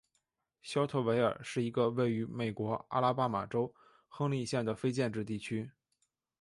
[0.63, 3.71] 肖特维尔是一个位于美国阿拉巴马州
[4.07, 5.69] 亨利县的非建制地区。